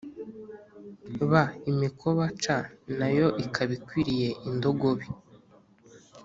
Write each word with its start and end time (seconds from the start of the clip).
b 1.31 1.33
imikoba 1.71 2.25
c 2.41 2.45
na 2.97 3.07
yo 3.17 3.27
ikaba 3.43 3.71
ikwiriye 3.77 4.29
indogobe 4.47 5.05